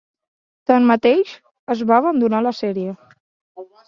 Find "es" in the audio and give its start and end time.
1.75-1.83